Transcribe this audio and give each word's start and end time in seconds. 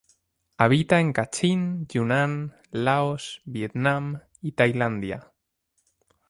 Habita 0.57 0.99
en 0.99 1.13
Kachin, 1.13 1.85
Yunnan, 1.87 2.55
Laos, 2.71 3.43
Vietnam 3.45 4.23
y 4.41 4.53
Tailandia. 4.53 5.31